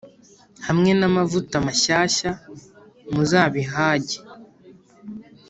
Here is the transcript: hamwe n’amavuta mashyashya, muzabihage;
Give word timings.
hamwe 0.67 0.91
n’amavuta 0.99 1.55
mashyashya, 1.65 2.31
muzabihage; 3.13 4.17